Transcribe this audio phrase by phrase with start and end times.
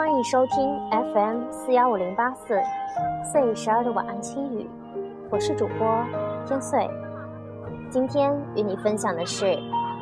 [0.00, 2.58] 欢迎收听 FM 四幺五零八四
[3.22, 4.66] C 十二的晚安轻语，
[5.28, 6.02] 我是主播
[6.46, 6.88] 天岁。
[7.90, 9.44] 今天与你分享的是，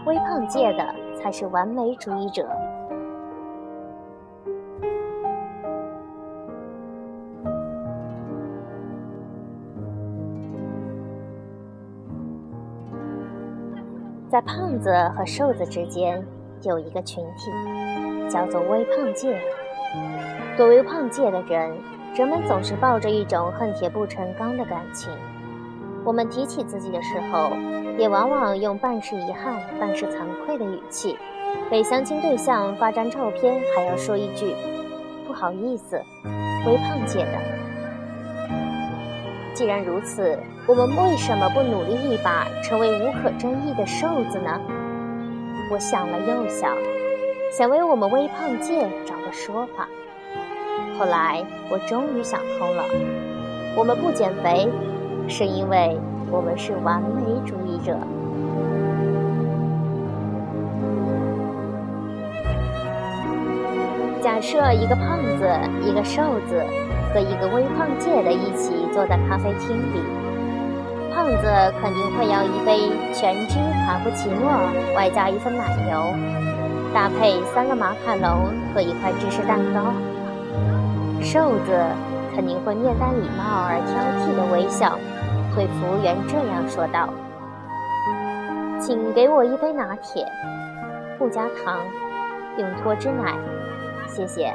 [0.07, 2.47] 微胖界的才是完美主义者。
[14.29, 16.25] 在胖子和瘦子之间
[16.63, 17.51] 有一个群体，
[18.29, 19.39] 叫做微胖界。
[20.57, 21.71] 对微胖界的人，
[22.15, 25.11] 人们总是抱着一种恨铁不成钢的感情。
[26.05, 27.53] 我们提起自己的时候，
[27.99, 31.17] 也往往用半是遗憾、半是惭愧的语气，
[31.71, 34.55] 给相亲对象发张照片，还要说一句
[35.27, 36.01] “不好意思，
[36.67, 37.39] 微胖界的”。
[39.55, 44.61] 既然如此，我们为什么不努力一把，成为无可争议的瘦子呢？
[45.71, 46.75] 我想了又想，
[47.51, 49.89] 想为我们微胖界找个说法。
[50.99, 52.85] 后来我终于想通了：
[53.77, 54.69] 我们不减肥，
[55.29, 55.99] 是因为
[56.31, 57.97] 我们是完美主义者。
[64.23, 65.49] 假设一个胖子，
[65.83, 66.65] 一个瘦子。
[67.11, 70.03] 和一个微胖界的一起坐在咖啡厅里，
[71.11, 71.49] 胖子
[71.81, 73.55] 肯定会要一杯全脂
[73.87, 74.53] 卡布奇诺，
[74.95, 76.13] 外加一份奶油，
[76.93, 79.93] 搭配三个马卡龙和一块芝士蛋糕。
[81.21, 81.73] 瘦子
[82.35, 84.99] 肯定会面带礼貌而挑剔的微笑，
[85.55, 87.09] 对服务员这样说道
[88.81, 90.27] ：“请给我一杯拿铁，
[91.19, 91.79] 不加糖，
[92.57, 93.35] 用脱脂奶，
[94.07, 94.55] 谢谢。”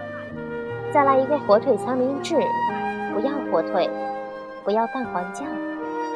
[0.93, 2.35] 再来一个火腿三明治，
[3.13, 3.89] 不要火腿，
[4.63, 5.45] 不要蛋黄酱，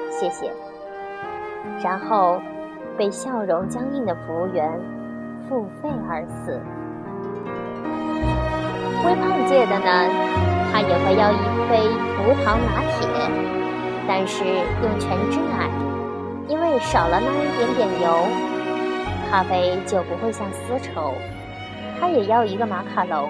[0.09, 0.51] 谢谢。
[1.83, 2.41] 然后
[2.97, 4.71] 被笑容僵硬的服务员
[5.47, 6.61] 付费而死。
[9.05, 9.89] 微胖界的呢，
[10.71, 11.35] 他也会要一
[11.69, 11.87] 杯
[12.23, 13.07] 无糖拿铁，
[14.07, 15.69] 但是用全脂奶，
[16.47, 18.27] 因为少了那一点点油，
[19.29, 21.13] 咖啡就不会像丝绸。
[21.99, 23.29] 他也要一个马卡龙。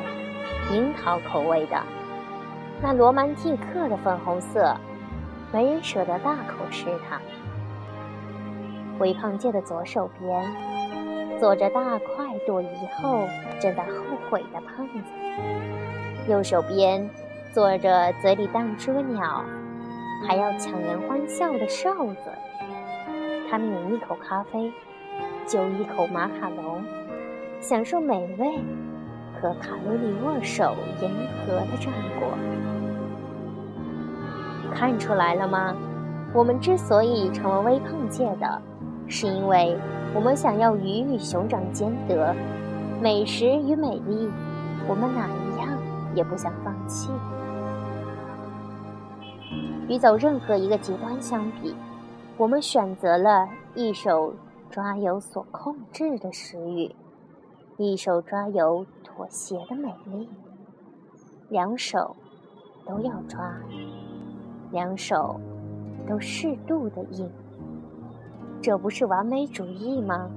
[0.73, 1.81] 樱桃口味的，
[2.81, 4.75] 那罗曼蒂克的粉红色，
[5.49, 7.21] 没人舍得大口吃它。
[8.99, 10.43] 微胖界的左手边
[11.39, 13.27] 坐着大快朵颐后
[13.59, 17.09] 正在后悔的胖子，右手边
[17.51, 19.43] 坐着嘴里荡出个鸟，
[20.27, 22.31] 还要强颜欢笑的瘦子。
[23.49, 24.71] 他抿一口咖啡，
[25.45, 26.83] 就一口马卡龙，
[27.59, 28.59] 享受美味。
[29.39, 31.11] 和卡路里握手言
[31.45, 32.27] 和的战果，
[34.73, 35.75] 看出来了吗？
[36.33, 38.59] 我们之所以成为微胖界的，
[39.07, 39.77] 是因为
[40.15, 42.33] 我们想要鱼与熊掌兼得，
[43.01, 44.29] 美食与美丽，
[44.87, 45.69] 我们哪一样
[46.15, 47.11] 也不想放弃。
[49.87, 51.75] 与走任何一个极端相比，
[52.37, 54.33] 我们选择了一手
[54.69, 56.93] 抓有所控制的食欲。
[57.77, 60.27] 一手抓有妥协的美丽，
[61.47, 62.15] 两手
[62.87, 63.53] 都要抓，
[64.71, 65.39] 两手
[66.07, 67.29] 都适度的硬，
[68.61, 70.29] 这不是完美主义吗？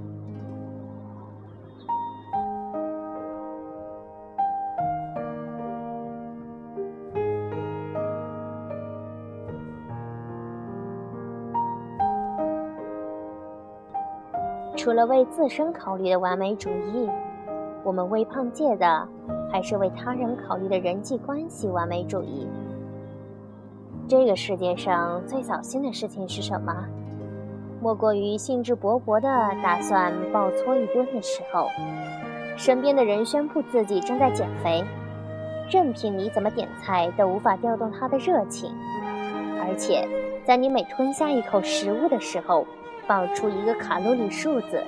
[14.77, 17.09] 除了为自身考虑的完美主义。
[17.83, 19.09] 我们微胖界的，
[19.51, 22.47] 还是为他人考虑的人际关系完美主义。
[24.07, 26.87] 这个世界上最扫兴的事情是什么？
[27.83, 29.29] 莫过于兴致勃勃的
[29.63, 31.71] 打算暴搓一顿的时候，
[32.55, 34.85] 身边的人宣布自己正在减肥，
[35.71, 38.71] 任凭你怎么点菜都无法调动他的热情，
[39.59, 40.07] 而且
[40.45, 42.67] 在你每吞下一口食物的时候，
[43.07, 44.83] 爆出一个卡路里数字。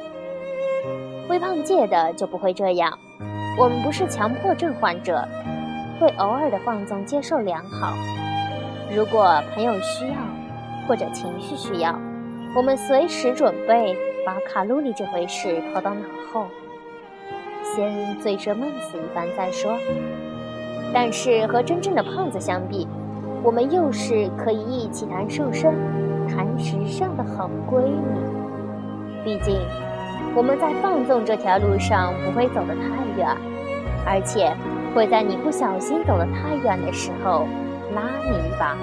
[1.30, 2.98] 微胖界的就不会这样，
[3.58, 5.26] 我们不是强迫症患者，
[5.98, 7.94] 会偶尔的放纵接受良好。
[8.94, 10.14] 如果朋友需要
[10.86, 11.98] 或者情绪需要，
[12.54, 13.96] 我们随时准备
[14.26, 16.46] 把卡路里这回事抛到脑后，
[17.62, 19.72] 先醉生梦死一番再说。
[20.92, 22.86] 但是和真正的胖子相比，
[23.42, 25.74] 我们又是可以一起谈瘦身、
[26.28, 29.24] 谈时尚的好闺蜜。
[29.24, 29.58] 毕竟。
[30.34, 33.36] 我们在放纵这条路上不会走得太远，
[34.06, 34.50] 而且
[34.94, 37.46] 会在你不小心走得太远的时候
[37.94, 38.74] 拉你一把。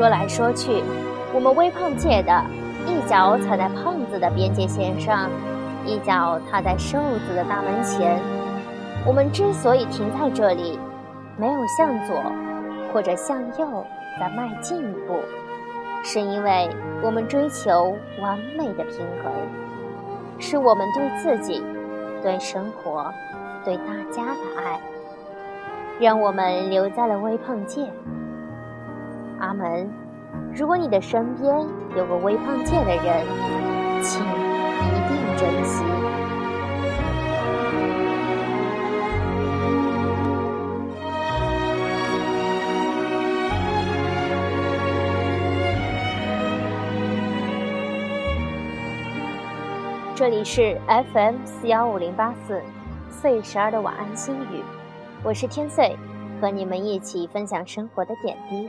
[0.00, 0.82] 说来说去，
[1.34, 2.42] 我们微胖界的
[2.86, 5.28] 一脚踩在胖子的边界线上，
[5.84, 6.98] 一脚踏在瘦
[7.28, 8.18] 子的大门前。
[9.06, 10.78] 我们之所以停在这里，
[11.36, 12.16] 没有向左
[12.90, 13.84] 或者向右
[14.18, 15.20] 再迈进一步，
[16.02, 16.70] 是因为
[17.02, 19.30] 我们追求完美的平衡，
[20.38, 21.62] 是我们对自己、
[22.22, 23.12] 对生活、
[23.66, 24.80] 对大家的爱，
[26.00, 27.82] 让我们留在了微胖界。
[29.40, 29.90] 阿门。
[30.54, 31.66] 如果你的身边
[31.96, 33.26] 有个微胖界的人，
[34.02, 35.84] 请一定珍惜。
[50.14, 52.60] 这里是 FM 四幺五零八四
[53.08, 54.62] 岁十二的晚安心语，
[55.24, 55.96] 我是天岁，
[56.42, 58.68] 和你们一起分享生活的点滴。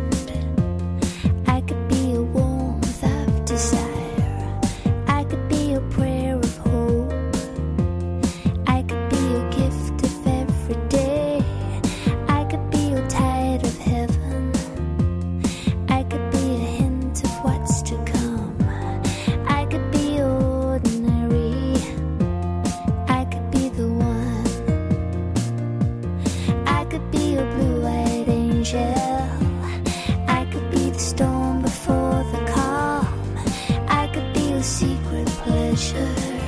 [35.75, 36.40] treasure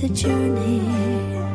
[0.00, 1.45] the journey?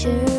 [0.00, 0.29] sure